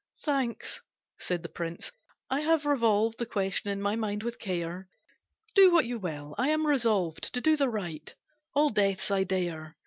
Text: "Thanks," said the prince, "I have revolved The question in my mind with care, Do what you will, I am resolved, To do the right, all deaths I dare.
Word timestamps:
"Thanks," 0.23 0.81
said 1.19 1.43
the 1.43 1.49
prince, 1.49 1.91
"I 2.27 2.39
have 2.39 2.65
revolved 2.65 3.19
The 3.19 3.27
question 3.27 3.69
in 3.69 3.79
my 3.83 3.95
mind 3.95 4.23
with 4.23 4.39
care, 4.39 4.87
Do 5.53 5.71
what 5.71 5.85
you 5.85 5.99
will, 5.99 6.33
I 6.39 6.49
am 6.49 6.65
resolved, 6.65 7.31
To 7.35 7.39
do 7.39 7.55
the 7.55 7.69
right, 7.69 8.11
all 8.55 8.71
deaths 8.71 9.11
I 9.11 9.23
dare. 9.25 9.77